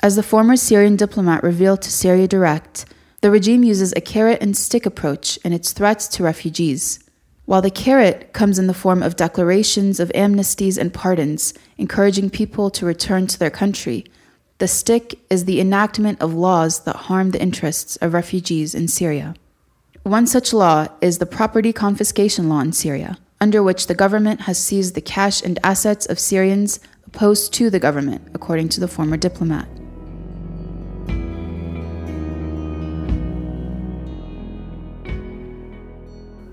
As 0.00 0.14
the 0.14 0.22
former 0.22 0.56
Syrian 0.56 0.94
diplomat 0.94 1.42
revealed 1.42 1.82
to 1.82 1.90
Syria 1.90 2.28
Direct, 2.28 2.84
the 3.22 3.30
regime 3.30 3.64
uses 3.64 3.92
a 3.96 4.00
carrot 4.00 4.40
and 4.40 4.56
stick 4.56 4.86
approach 4.86 5.36
in 5.38 5.52
its 5.52 5.72
threats 5.72 6.06
to 6.08 6.22
refugees. 6.22 7.00
While 7.46 7.62
the 7.62 7.70
carrot 7.70 8.32
comes 8.32 8.58
in 8.58 8.66
the 8.66 8.74
form 8.74 9.02
of 9.02 9.16
declarations 9.16 9.98
of 9.98 10.12
amnesties 10.14 10.78
and 10.78 10.92
pardons, 10.92 11.54
encouraging 11.78 12.30
people 12.30 12.70
to 12.70 12.86
return 12.86 13.26
to 13.28 13.38
their 13.38 13.50
country, 13.50 14.04
the 14.58 14.68
stick 14.68 15.18
is 15.28 15.44
the 15.44 15.60
enactment 15.60 16.20
of 16.22 16.32
laws 16.32 16.84
that 16.84 16.96
harm 16.96 17.30
the 17.30 17.42
interests 17.42 17.96
of 17.96 18.14
refugees 18.14 18.74
in 18.74 18.88
Syria. 18.88 19.34
One 20.02 20.26
such 20.26 20.54
law 20.54 20.88
is 21.02 21.18
the 21.18 21.26
property 21.26 21.74
confiscation 21.74 22.48
law 22.48 22.60
in 22.60 22.72
Syria, 22.72 23.18
under 23.38 23.62
which 23.62 23.86
the 23.86 23.94
government 23.94 24.42
has 24.42 24.56
seized 24.56 24.94
the 24.94 25.02
cash 25.02 25.42
and 25.42 25.58
assets 25.62 26.06
of 26.06 26.18
Syrians 26.18 26.80
opposed 27.06 27.52
to 27.54 27.68
the 27.68 27.78
government, 27.78 28.28
according 28.32 28.70
to 28.70 28.80
the 28.80 28.88
former 28.88 29.18
diplomat. 29.18 29.68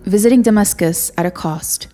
Visiting 0.04 0.42
Damascus 0.42 1.10
at 1.18 1.26
a 1.26 1.32
cost. 1.32 1.88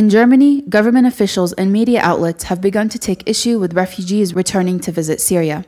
In 0.00 0.08
Germany, 0.08 0.62
government 0.62 1.06
officials 1.06 1.52
and 1.52 1.70
media 1.70 2.00
outlets 2.00 2.44
have 2.44 2.62
begun 2.62 2.88
to 2.88 2.98
take 2.98 3.28
issue 3.28 3.58
with 3.58 3.74
refugees 3.74 4.34
returning 4.34 4.80
to 4.80 4.90
visit 4.90 5.20
Syria. 5.20 5.66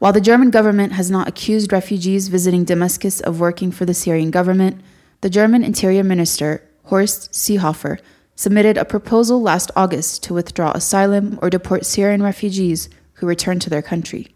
While 0.00 0.12
the 0.12 0.20
German 0.20 0.50
government 0.50 0.94
has 0.94 1.12
not 1.12 1.28
accused 1.28 1.70
refugees 1.70 2.26
visiting 2.26 2.64
Damascus 2.64 3.20
of 3.20 3.38
working 3.38 3.70
for 3.70 3.84
the 3.84 3.94
Syrian 3.94 4.32
government, 4.32 4.80
the 5.20 5.30
German 5.30 5.62
Interior 5.62 6.02
Minister, 6.02 6.68
Horst 6.86 7.30
Seehofer, 7.30 8.00
submitted 8.34 8.76
a 8.76 8.84
proposal 8.84 9.40
last 9.40 9.70
August 9.76 10.24
to 10.24 10.34
withdraw 10.34 10.72
asylum 10.72 11.38
or 11.40 11.48
deport 11.48 11.86
Syrian 11.86 12.20
refugees 12.20 12.88
who 13.12 13.28
return 13.28 13.60
to 13.60 13.70
their 13.70 13.80
country. 13.80 14.26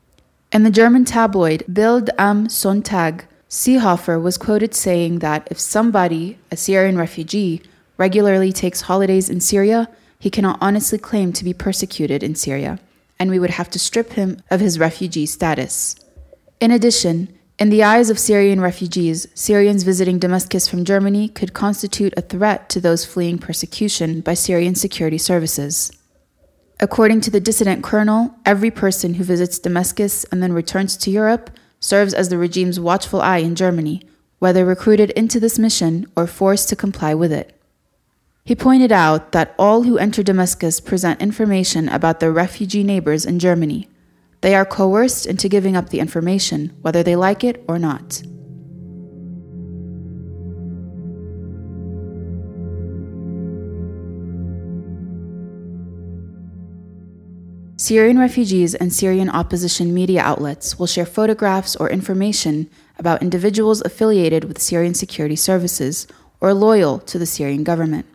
In 0.53 0.63
the 0.63 0.71
German 0.71 1.05
tabloid 1.05 1.65
Bild 1.67 2.11
am 2.17 2.47
Sonntag, 2.47 3.25
Seehofer 3.51 4.23
was 4.23 4.39
quoted 4.39 4.73
saying 4.73 5.19
that 5.19 5.49
if 5.51 5.59
somebody, 5.59 6.39
a 6.53 6.57
Syrian 6.57 6.97
refugee, 6.97 7.61
regularly 7.99 8.53
takes 8.53 8.83
holidays 8.83 9.29
in 9.29 9.41
Syria, 9.41 9.89
he 10.19 10.31
cannot 10.31 10.59
honestly 10.61 10.99
claim 10.99 11.33
to 11.35 11.45
be 11.45 11.53
persecuted 11.53 12.23
in 12.23 12.35
Syria, 12.35 12.79
and 13.19 13.31
we 13.31 13.39
would 13.39 13.51
have 13.51 13.71
to 13.71 13.79
strip 13.79 14.13
him 14.13 14.39
of 14.51 14.61
his 14.61 14.79
refugee 14.79 15.27
status. 15.27 15.97
In 16.61 16.71
addition, 16.71 17.37
in 17.59 17.71
the 17.71 17.83
eyes 17.83 18.11
of 18.11 18.19
Syrian 18.19 18.61
refugees, 18.61 19.27
Syrians 19.35 19.83
visiting 19.83 20.19
Damascus 20.19 20.69
from 20.69 20.85
Germany 20.85 21.29
could 21.29 21.55
constitute 21.55 22.13
a 22.17 22.21
threat 22.21 22.69
to 22.69 22.81
those 22.81 23.07
fleeing 23.07 23.39
persecution 23.39 24.21
by 24.21 24.35
Syrian 24.35 24.75
security 24.75 25.17
services. 25.17 25.91
According 26.79 27.23
to 27.23 27.31
the 27.31 27.41
dissident 27.41 27.83
colonel, 27.83 28.35
every 28.45 28.71
person 28.71 29.15
who 29.15 29.25
visits 29.25 29.59
Damascus 29.59 30.25
and 30.25 30.43
then 30.43 30.53
returns 30.53 30.99
to 30.99 31.11
Europe 31.11 31.51
serves 31.81 32.13
as 32.13 32.29
the 32.29 32.37
regime's 32.37 32.79
watchful 32.79 33.23
eye 33.23 33.39
in 33.39 33.55
Germany, 33.55 34.03
whether 34.39 34.67
recruited 34.67 35.11
into 35.13 35.41
this 35.41 35.59
mission 35.59 36.07
or 36.15 36.27
forced 36.27 36.69
to 36.69 36.77
comply 36.77 37.15
with 37.15 37.33
it. 37.33 37.56
He 38.47 38.55
pointed 38.55 38.93
out 38.93 39.33
that 39.33 39.57
all 39.59 39.83
who 39.83 39.99
enter 39.99 40.23
Damascus 40.23 40.79
present 40.79 41.21
information 41.21 41.89
about 41.89 42.21
their 42.21 42.31
refugee 42.31 42.85
neighbors 42.85 43.27
in 43.27 43.41
Germany. 43.41 43.89
They 44.41 44.55
are 44.55 44.65
coerced 44.65 45.27
into 45.27 45.49
giving 45.49 45.77
up 45.77 45.89
the 45.89 45.99
information, 45.99 46.73
whether 46.81 47.03
they 47.03 47.17
like 47.17 47.43
it 47.43 47.65
or 47.67 47.81
not. 47.81 48.23
Syrian 57.77 58.17
refugees 58.17 58.77
and 58.77 58.93
Syrian 58.93 59.29
opposition 59.29 59.93
media 59.93 60.23
outlets 60.23 60.79
will 60.79 60.87
share 60.87 61.05
photographs 61.05 61.75
or 61.75 61.91
information 61.91 62.71
about 62.97 63.23
individuals 63.23 63.83
affiliated 63.83 64.45
with 64.45 64.63
Syrian 64.63 64.95
security 64.95 65.37
services 65.37 66.07
or 66.41 66.55
loyal 66.55 67.01
to 67.01 67.19
the 67.19 67.27
Syrian 67.27 67.65
government. 67.65 68.07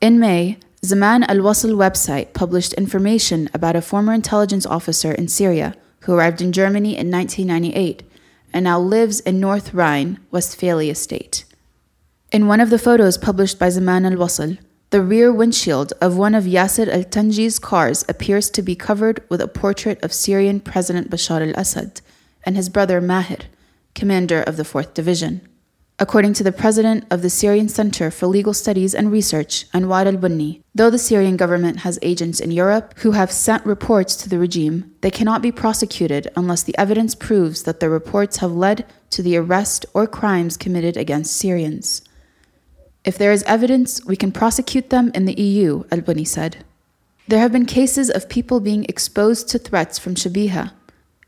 In 0.00 0.20
May, 0.20 0.58
Zaman 0.84 1.24
al 1.24 1.38
Wasl 1.38 1.74
website 1.74 2.32
published 2.32 2.72
information 2.74 3.50
about 3.52 3.74
a 3.74 3.82
former 3.82 4.12
intelligence 4.12 4.64
officer 4.64 5.10
in 5.10 5.26
Syria 5.26 5.74
who 6.02 6.14
arrived 6.14 6.40
in 6.40 6.52
Germany 6.52 6.96
in 6.96 7.10
1998 7.10 8.04
and 8.52 8.62
now 8.62 8.78
lives 8.78 9.18
in 9.18 9.40
North 9.40 9.74
Rhine 9.74 10.20
Westphalia 10.30 10.94
state. 10.94 11.44
In 12.30 12.46
one 12.46 12.60
of 12.60 12.70
the 12.70 12.78
photos 12.78 13.18
published 13.18 13.58
by 13.58 13.70
Zaman 13.70 14.06
al 14.06 14.12
Wasl, 14.12 14.58
The 14.90 15.02
rear 15.02 15.32
windshield 15.32 15.92
of 16.00 16.16
one 16.16 16.36
of 16.36 16.44
Yasser 16.44 16.86
al 16.86 17.02
Tanji's 17.02 17.58
cars 17.58 18.04
appears 18.08 18.50
to 18.50 18.62
be 18.62 18.76
covered 18.76 19.24
with 19.28 19.40
a 19.40 19.48
portrait 19.48 20.00
of 20.04 20.12
Syrian 20.12 20.60
President 20.60 21.10
Bashar 21.10 21.42
al 21.42 21.60
Assad 21.60 22.02
and 22.44 22.54
his 22.54 22.68
brother 22.68 23.00
Mahir, 23.00 23.46
commander 23.96 24.42
of 24.42 24.56
the 24.56 24.62
4th 24.62 24.94
Division. 24.94 25.40
According 26.00 26.34
to 26.34 26.44
the 26.44 26.52
president 26.52 27.04
of 27.10 27.22
the 27.22 27.30
Syrian 27.30 27.68
Center 27.68 28.08
for 28.12 28.28
Legal 28.28 28.54
Studies 28.54 28.94
and 28.94 29.10
Research, 29.10 29.68
Anwar 29.72 30.06
al 30.06 30.16
Bunni, 30.16 30.62
though 30.72 30.90
the 30.90 30.98
Syrian 30.98 31.36
government 31.36 31.78
has 31.80 31.98
agents 32.02 32.38
in 32.38 32.52
Europe 32.52 32.94
who 32.98 33.12
have 33.12 33.32
sent 33.32 33.66
reports 33.66 34.14
to 34.14 34.28
the 34.28 34.38
regime, 34.38 34.94
they 35.00 35.10
cannot 35.10 35.42
be 35.42 35.50
prosecuted 35.50 36.30
unless 36.36 36.62
the 36.62 36.78
evidence 36.78 37.16
proves 37.16 37.64
that 37.64 37.80
the 37.80 37.90
reports 37.90 38.36
have 38.36 38.52
led 38.52 38.86
to 39.10 39.24
the 39.24 39.36
arrest 39.36 39.86
or 39.92 40.06
crimes 40.06 40.56
committed 40.56 40.96
against 40.96 41.36
Syrians. 41.36 42.02
If 43.04 43.18
there 43.18 43.32
is 43.32 43.42
evidence, 43.42 44.04
we 44.04 44.14
can 44.14 44.30
prosecute 44.30 44.90
them 44.90 45.10
in 45.16 45.24
the 45.24 45.40
EU, 45.40 45.82
al 45.90 46.02
Bunni 46.02 46.24
said. 46.24 46.64
There 47.26 47.40
have 47.40 47.50
been 47.50 47.66
cases 47.66 48.08
of 48.08 48.28
people 48.28 48.60
being 48.60 48.84
exposed 48.84 49.48
to 49.48 49.58
threats 49.58 49.98
from 49.98 50.14
Shabiha, 50.14 50.70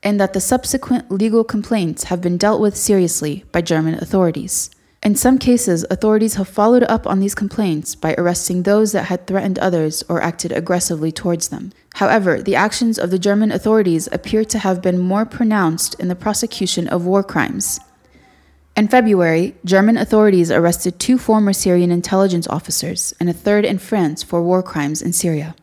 and 0.02 0.20
that 0.20 0.32
the 0.32 0.40
subsequent 0.40 1.10
legal 1.10 1.44
complaints 1.44 2.04
have 2.04 2.20
been 2.20 2.36
dealt 2.36 2.60
with 2.60 2.76
seriously 2.76 3.44
by 3.52 3.60
German 3.60 3.94
authorities. 3.94 4.70
In 5.02 5.14
some 5.14 5.38
cases, 5.38 5.86
authorities 5.90 6.34
have 6.34 6.48
followed 6.48 6.82
up 6.82 7.06
on 7.06 7.20
these 7.20 7.34
complaints 7.34 7.94
by 7.94 8.14
arresting 8.18 8.62
those 8.62 8.92
that 8.92 9.04
had 9.04 9.26
threatened 9.26 9.58
others 9.58 10.04
or 10.10 10.22
acted 10.22 10.52
aggressively 10.52 11.10
towards 11.10 11.48
them. 11.48 11.72
However, 11.94 12.42
the 12.42 12.54
actions 12.54 12.98
of 12.98 13.10
the 13.10 13.18
German 13.18 13.50
authorities 13.50 14.08
appear 14.12 14.44
to 14.44 14.58
have 14.58 14.82
been 14.82 14.98
more 14.98 15.24
pronounced 15.24 15.94
in 15.98 16.08
the 16.08 16.14
prosecution 16.14 16.86
of 16.86 17.06
war 17.06 17.22
crimes. 17.22 17.80
In 18.76 18.88
February, 18.88 19.54
German 19.64 19.96
authorities 19.96 20.50
arrested 20.50 20.98
two 20.98 21.16
former 21.16 21.54
Syrian 21.54 21.90
intelligence 21.90 22.46
officers 22.48 23.14
and 23.18 23.28
a 23.28 23.32
third 23.32 23.64
in 23.64 23.78
France 23.78 24.22
for 24.22 24.42
war 24.42 24.62
crimes 24.62 25.00
in 25.00 25.14
Syria. 25.14 25.54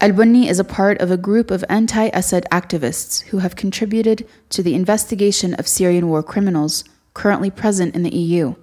Al 0.00 0.12
Bunni 0.12 0.48
is 0.48 0.60
a 0.60 0.64
part 0.64 1.00
of 1.00 1.10
a 1.10 1.16
group 1.16 1.50
of 1.50 1.64
anti 1.68 2.08
Assad 2.14 2.46
activists 2.52 3.22
who 3.22 3.38
have 3.38 3.56
contributed 3.56 4.24
to 4.48 4.62
the 4.62 4.76
investigation 4.76 5.54
of 5.54 5.66
Syrian 5.66 6.08
war 6.08 6.22
criminals 6.22 6.84
currently 7.14 7.50
present 7.50 7.96
in 7.96 8.04
the 8.04 8.14
EU. 8.14 8.54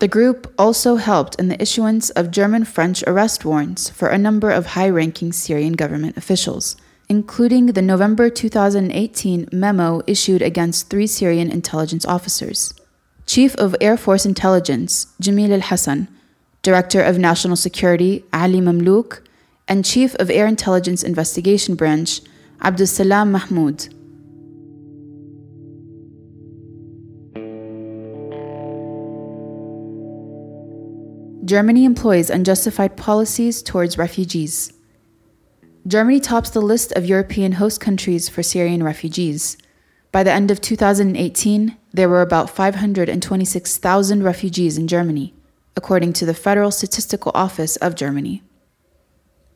The 0.00 0.08
group 0.08 0.52
also 0.58 0.96
helped 0.96 1.36
in 1.36 1.46
the 1.46 1.62
issuance 1.62 2.10
of 2.10 2.32
German 2.32 2.64
French 2.64 3.04
arrest 3.06 3.44
warrants 3.44 3.90
for 3.90 4.08
a 4.08 4.18
number 4.18 4.50
of 4.50 4.74
high 4.74 4.88
ranking 4.88 5.30
Syrian 5.30 5.74
government 5.74 6.16
officials, 6.16 6.74
including 7.08 7.66
the 7.66 7.82
November 7.82 8.28
2018 8.28 9.50
memo 9.52 10.02
issued 10.08 10.42
against 10.42 10.90
three 10.90 11.06
Syrian 11.06 11.48
intelligence 11.48 12.04
officers. 12.04 12.74
Chief 13.24 13.54
of 13.54 13.76
Air 13.80 13.96
Force 13.96 14.26
Intelligence, 14.26 15.06
Jamil 15.22 15.52
al 15.52 15.60
Hassan, 15.60 16.08
Director 16.62 17.00
of 17.00 17.18
National 17.18 17.54
Security, 17.54 18.24
Ali 18.32 18.60
Mamlouk, 18.60 19.20
and 19.72 19.86
Chief 19.86 20.14
of 20.16 20.28
Air 20.28 20.46
Intelligence 20.46 21.02
Investigation 21.02 21.76
Branch, 21.76 22.20
Abdulsalam 22.60 23.30
Mahmoud. 23.30 23.88
Germany 31.46 31.86
employs 31.86 32.28
unjustified 32.28 32.98
policies 32.98 33.62
towards 33.62 33.96
refugees. 33.96 34.74
Germany 35.86 36.20
tops 36.20 36.50
the 36.50 36.60
list 36.60 36.92
of 36.92 37.06
European 37.06 37.52
host 37.52 37.80
countries 37.80 38.28
for 38.28 38.42
Syrian 38.42 38.82
refugees. 38.82 39.56
By 40.12 40.22
the 40.22 40.32
end 40.32 40.50
of 40.50 40.60
2018, 40.60 41.78
there 41.94 42.10
were 42.10 42.20
about 42.20 42.50
526,000 42.50 44.22
refugees 44.22 44.76
in 44.76 44.86
Germany, 44.86 45.32
according 45.74 46.12
to 46.12 46.26
the 46.26 46.34
Federal 46.34 46.70
Statistical 46.70 47.32
Office 47.34 47.76
of 47.76 47.94
Germany. 47.94 48.42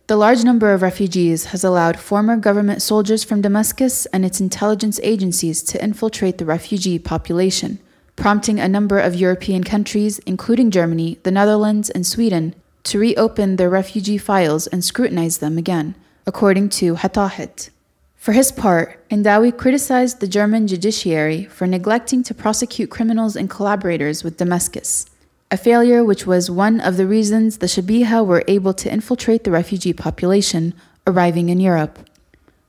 The 0.09 0.17
large 0.17 0.45
number 0.45 0.73
of 0.73 0.83
refugees 0.83 1.47
has 1.47 1.65
allowed 1.65 1.99
former 1.99 2.37
government 2.37 2.81
soldiers 2.81 3.25
from 3.25 3.41
Damascus 3.41 4.07
and 4.07 4.25
its 4.25 4.41
intelligence 4.41 5.01
agencies 5.03 5.65
to 5.65 5.83
infiltrate 5.83 6.39
the 6.39 6.45
refugee 6.45 7.01
population, 7.01 7.81
prompting 8.15 8.61
a 8.61 8.69
number 8.69 9.01
of 9.01 9.17
European 9.17 9.65
countries, 9.65 10.21
including 10.21 10.71
Germany, 10.71 11.19
the 11.25 11.33
Netherlands, 11.33 11.91
and 11.91 12.07
Sweden, 12.07 12.55
to 12.85 13.01
reopen 13.01 13.57
their 13.57 13.69
refugee 13.69 14.17
files 14.17 14.69
and 14.69 14.85
scrutinize 14.85 15.39
them 15.39 15.59
again, 15.59 15.97
according 16.25 16.69
to 16.69 16.95
Hatahet. 16.95 17.71
For 18.15 18.31
his 18.31 18.53
part, 18.53 19.05
Hindawi 19.09 19.57
criticized 19.57 20.21
the 20.21 20.29
German 20.29 20.69
judiciary 20.69 21.47
for 21.47 21.67
neglecting 21.67 22.23
to 22.23 22.35
prosecute 22.35 22.91
criminals 22.91 23.35
and 23.35 23.51
collaborators 23.51 24.23
with 24.23 24.37
Damascus 24.37 25.07
a 25.51 25.57
failure 25.57 26.05
which 26.05 26.27
was 26.27 26.51
one 26.51 26.81
of 26.81 26.97
the 26.97 27.07
reasons 27.07 27.59
the 27.59 27.67
Shabiha 27.67 28.27
were 28.27 28.45
able 28.49 28.75
to 28.75 28.93
infiltrate 28.93 29.45
the 29.45 29.51
refugee 29.51 29.93
population 29.93 30.75
arriving 31.07 31.49
in 31.49 31.61
Europe. 31.61 31.99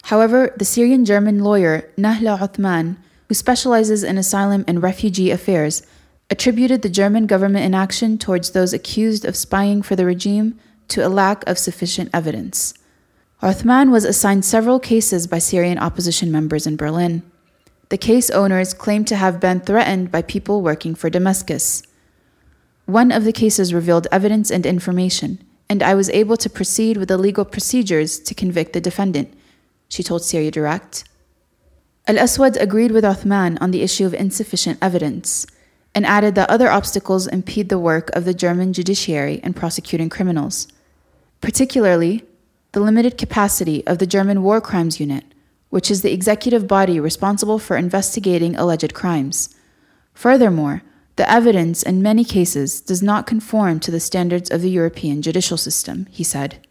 However, 0.04 0.54
the 0.58 0.66
Syrian 0.66 1.04
German 1.04 1.40
lawyer 1.40 1.90
Nahla 1.98 2.38
Uthman, 2.40 2.98
who 3.28 3.34
specializes 3.34 4.04
in 4.04 4.18
asylum 4.18 4.64
and 4.68 4.84
refugee 4.84 5.32
affairs, 5.32 5.82
attributed 6.30 6.82
the 6.82 6.90
German 6.90 7.26
government 7.26 7.66
inaction 7.66 8.18
towards 8.18 8.52
those 8.52 8.74
accused 8.74 9.26
of 9.26 9.36
spying 9.36 9.82
for 9.82 9.96
the 9.96 10.06
regime 10.06 10.60
to 10.90 11.06
a 11.06 11.10
lack 11.10 11.48
of 11.48 11.58
sufficient 11.58 12.10
evidence. 12.14 12.74
Uthman 13.42 13.92
was 13.92 14.06
assigned 14.06 14.46
several 14.46 14.80
cases 14.80 15.28
by 15.28 15.40
Syrian 15.40 15.78
opposition 15.78 16.32
members 16.32 16.68
in 16.68 16.76
Berlin. 16.76 17.24
The 17.90 17.98
case 17.98 18.30
owners 18.30 18.74
claimed 18.74 19.08
to 19.08 19.16
have 19.16 19.40
been 19.40 19.62
threatened 19.62 20.12
by 20.12 20.22
people 20.22 20.62
working 20.62 20.96
for 20.96 21.10
Damascus. 21.10 21.84
One 22.88 23.12
of 23.12 23.26
the 23.26 23.34
cases 23.34 23.74
revealed 23.74 24.08
evidence 24.14 24.50
and 24.50 24.66
information, 24.66 25.44
and 25.70 25.84
I 25.84 25.94
was 25.94 26.10
able 26.12 26.38
to 26.38 26.50
proceed 26.50 26.96
with 26.96 27.10
the 27.10 27.18
legal 27.18 27.44
procedures 27.44 28.18
to 28.20 28.34
convict 28.34 28.72
the 28.72 28.80
defendant, 28.80 29.34
she 29.90 30.04
told 30.04 30.24
Syria 30.24 30.52
Direct. 30.52 31.04
Al 32.08 32.18
Aswad 32.18 32.56
agreed 32.56 32.92
with 32.92 33.04
Uthman 33.04 33.58
on 33.60 33.72
the 33.72 33.82
issue 33.82 34.06
of 34.06 34.14
insufficient 34.14 34.80
evidence 34.82 35.46
and 35.94 36.06
added 36.06 36.36
that 36.36 36.50
other 36.50 36.70
obstacles 36.70 37.28
impede 37.28 37.68
the 37.68 37.78
work 37.78 38.10
of 38.12 38.24
the 38.24 38.34
German 38.34 38.72
judiciary 38.72 39.42
in 39.44 39.54
prosecuting 39.54 40.08
criminals, 40.08 40.70
particularly 41.42 42.24
the 42.72 42.80
limited 42.80 43.18
capacity 43.18 43.86
of 43.86 43.98
the 43.98 44.08
German 44.08 44.44
War 44.44 44.62
Crimes 44.62 44.98
Unit, 44.98 45.26
which 45.70 45.92
is 45.92 46.04
the 46.04 46.14
executive 46.14 46.70
body 46.70 47.02
responsible 47.02 47.60
for 47.60 47.76
investigating 47.76 48.56
alleged 48.56 48.94
crimes. 48.94 49.54
Furthermore, 50.14 50.84
the 51.18 51.30
evidence 51.30 51.84
in 51.84 52.02
many 52.02 52.24
cases 52.24 52.80
does 52.80 53.02
not 53.02 53.28
conform 53.28 53.80
to 53.82 53.92
the 53.92 54.00
standards 54.00 54.50
of 54.50 54.62
the 54.62 54.70
European 54.70 55.22
judicial 55.22 55.58
system, 55.58 56.08
he 56.12 56.24
said. 56.24 56.66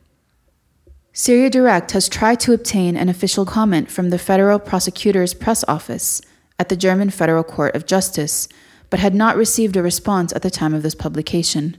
Syria 1.12 1.50
Direct 1.50 1.90
has 1.92 2.08
tried 2.08 2.38
to 2.40 2.52
obtain 2.52 2.96
an 2.96 3.08
official 3.08 3.44
comment 3.44 3.90
from 3.90 4.10
the 4.10 4.18
Federal 4.18 4.58
Prosecutor's 4.58 5.34
Press 5.34 5.64
Office 5.66 6.22
at 6.58 6.68
the 6.68 6.76
German 6.76 7.10
Federal 7.10 7.42
Court 7.42 7.74
of 7.74 7.86
Justice, 7.86 8.48
but 8.88 9.00
had 9.00 9.14
not 9.14 9.36
received 9.36 9.76
a 9.76 9.82
response 9.82 10.32
at 10.32 10.42
the 10.42 10.50
time 10.50 10.74
of 10.74 10.82
this 10.82 10.94
publication. 10.94 11.76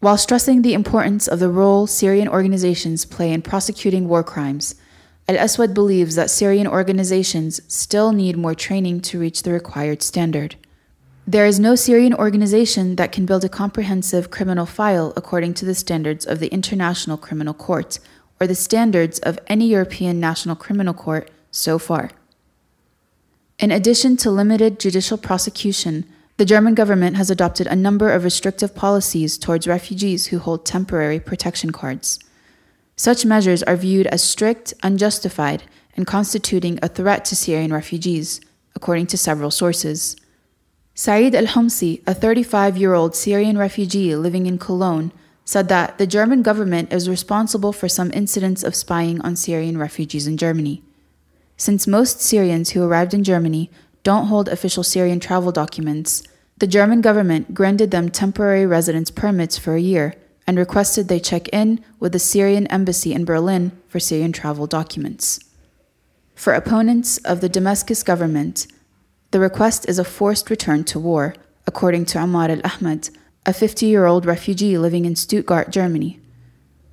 While 0.00 0.18
stressing 0.18 0.62
the 0.62 0.74
importance 0.74 1.28
of 1.28 1.38
the 1.38 1.50
role 1.50 1.86
Syrian 1.86 2.28
organizations 2.28 3.04
play 3.04 3.32
in 3.32 3.42
prosecuting 3.42 4.08
war 4.08 4.24
crimes, 4.24 4.74
Al 5.28 5.38
Aswad 5.38 5.72
believes 5.72 6.16
that 6.16 6.30
Syrian 6.30 6.66
organizations 6.66 7.60
still 7.68 8.12
need 8.12 8.36
more 8.36 8.54
training 8.54 9.00
to 9.02 9.20
reach 9.20 9.42
the 9.42 9.52
required 9.52 10.02
standard. 10.02 10.56
There 11.26 11.46
is 11.46 11.58
no 11.58 11.74
Syrian 11.74 12.12
organization 12.12 12.96
that 12.96 13.10
can 13.10 13.24
build 13.24 13.44
a 13.44 13.48
comprehensive 13.48 14.30
criminal 14.30 14.66
file 14.66 15.14
according 15.16 15.54
to 15.54 15.64
the 15.64 15.74
standards 15.74 16.26
of 16.26 16.38
the 16.38 16.48
International 16.48 17.16
Criminal 17.16 17.54
Court 17.54 17.98
or 18.38 18.46
the 18.46 18.54
standards 18.54 19.20
of 19.20 19.38
any 19.46 19.66
European 19.68 20.20
National 20.20 20.54
Criminal 20.54 20.92
Court 20.92 21.30
so 21.50 21.78
far. 21.78 22.10
In 23.58 23.70
addition 23.70 24.18
to 24.18 24.30
limited 24.30 24.78
judicial 24.78 25.16
prosecution, 25.16 26.04
the 26.36 26.44
German 26.44 26.74
government 26.74 27.16
has 27.16 27.30
adopted 27.30 27.68
a 27.68 27.76
number 27.76 28.10
of 28.10 28.24
restrictive 28.24 28.74
policies 28.74 29.38
towards 29.38 29.66
refugees 29.66 30.26
who 30.26 30.38
hold 30.38 30.66
temporary 30.66 31.20
protection 31.20 31.70
cards. 31.70 32.18
Such 32.96 33.24
measures 33.24 33.62
are 33.62 33.76
viewed 33.76 34.08
as 34.08 34.22
strict, 34.22 34.74
unjustified, 34.82 35.62
and 35.96 36.06
constituting 36.06 36.78
a 36.82 36.88
threat 36.88 37.24
to 37.26 37.36
Syrian 37.36 37.72
refugees, 37.72 38.42
according 38.74 39.06
to 39.06 39.16
several 39.16 39.50
sources. 39.50 40.16
Saeed 40.96 41.34
al-Homsi, 41.34 42.02
a 42.06 42.14
35 42.14 42.76
year 42.76 42.94
old 42.94 43.16
Syrian 43.16 43.58
refugee 43.58 44.14
living 44.14 44.46
in 44.46 44.58
Cologne, 44.58 45.12
said 45.44 45.68
that 45.68 45.98
the 45.98 46.06
German 46.06 46.42
government 46.42 46.92
is 46.92 47.08
responsible 47.08 47.72
for 47.72 47.88
some 47.88 48.12
incidents 48.12 48.62
of 48.62 48.76
spying 48.76 49.20
on 49.22 49.34
Syrian 49.34 49.76
refugees 49.76 50.28
in 50.28 50.36
Germany. 50.36 50.82
Since 51.56 51.88
most 51.88 52.20
Syrians 52.20 52.70
who 52.70 52.84
arrived 52.84 53.12
in 53.12 53.24
Germany 53.24 53.70
don't 54.04 54.28
hold 54.28 54.48
official 54.48 54.84
Syrian 54.84 55.18
travel 55.18 55.50
documents, 55.50 56.22
the 56.58 56.66
German 56.68 57.00
government 57.00 57.54
granted 57.54 57.90
them 57.90 58.08
temporary 58.08 58.64
residence 58.64 59.10
permits 59.10 59.58
for 59.58 59.74
a 59.74 59.80
year 59.80 60.14
and 60.46 60.56
requested 60.56 61.08
they 61.08 61.18
check 61.18 61.48
in 61.48 61.84
with 61.98 62.12
the 62.12 62.18
Syrian 62.20 62.68
embassy 62.68 63.12
in 63.12 63.24
Berlin 63.24 63.72
for 63.88 63.98
Syrian 63.98 64.30
travel 64.30 64.68
documents. 64.68 65.40
For 66.36 66.54
opponents 66.54 67.18
of 67.18 67.40
the 67.40 67.48
Damascus 67.48 68.02
government, 68.02 68.68
the 69.34 69.40
request 69.40 69.84
is 69.88 69.98
a 69.98 70.04
forced 70.04 70.48
return 70.48 70.84
to 70.84 70.96
war, 70.96 71.34
according 71.66 72.04
to 72.04 72.20
Ahmad, 72.20 72.62
a 73.44 73.52
50 73.52 73.84
year 73.84 74.06
old 74.06 74.24
refugee 74.24 74.78
living 74.78 75.06
in 75.06 75.16
Stuttgart, 75.16 75.70
Germany. 75.70 76.20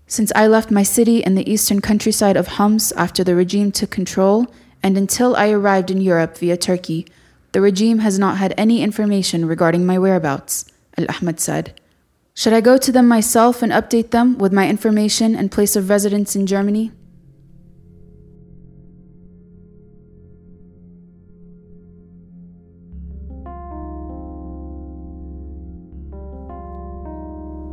Since 0.07 0.31
I 0.33 0.47
left 0.47 0.71
my 0.71 0.81
city 0.81 1.19
in 1.19 1.35
the 1.35 1.47
eastern 1.47 1.81
countryside 1.81 2.35
of 2.35 2.57
Homs 2.57 2.91
after 2.93 3.23
the 3.23 3.35
regime 3.35 3.71
took 3.71 3.91
control, 3.91 4.47
and 4.81 4.97
until 4.97 5.35
I 5.35 5.51
arrived 5.51 5.91
in 5.91 6.01
Europe 6.01 6.35
via 6.35 6.57
Turkey, 6.57 7.05
the 7.51 7.61
regime 7.61 7.99
has 7.99 8.17
not 8.17 8.37
had 8.37 8.55
any 8.57 8.81
information 8.81 9.45
regarding 9.45 9.85
my 9.85 9.99
whereabouts, 9.99 10.65
Al 10.97 11.05
Ahmad 11.15 11.39
said. 11.39 11.79
Should 12.33 12.53
I 12.53 12.61
go 12.61 12.75
to 12.79 12.91
them 12.91 13.07
myself 13.07 13.61
and 13.61 13.71
update 13.71 14.09
them 14.09 14.39
with 14.39 14.51
my 14.51 14.67
information 14.67 15.35
and 15.35 15.51
place 15.51 15.75
of 15.75 15.89
residence 15.89 16.35
in 16.35 16.47
Germany? 16.47 16.91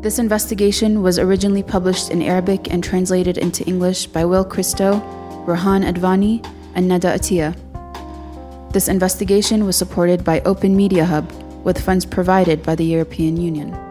This 0.08 0.18
investigation 0.18 1.02
was 1.02 1.18
originally 1.18 1.62
published 1.62 2.10
in 2.10 2.22
Arabic 2.22 2.72
and 2.72 2.82
translated 2.82 3.36
into 3.36 3.62
English 3.66 4.06
by 4.06 4.24
Will 4.24 4.42
Christou, 4.42 5.02
Rohan 5.46 5.82
Advani, 5.82 6.42
and 6.74 6.88
Nada 6.88 7.08
Attia. 7.08 7.52
This 8.72 8.88
investigation 8.88 9.66
was 9.66 9.76
supported 9.76 10.24
by 10.24 10.40
Open 10.46 10.74
Media 10.74 11.04
Hub 11.04 11.30
with 11.62 11.78
funds 11.78 12.06
provided 12.06 12.62
by 12.62 12.74
the 12.74 12.86
European 12.86 13.36
Union. 13.36 13.87